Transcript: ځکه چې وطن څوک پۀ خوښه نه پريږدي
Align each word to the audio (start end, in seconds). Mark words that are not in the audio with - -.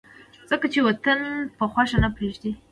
ځکه 0.49 0.65
چې 0.73 0.79
وطن 0.87 1.19
څوک 1.29 1.51
پۀ 1.57 1.65
خوښه 1.71 1.97
نه 2.03 2.09
پريږدي 2.15 2.51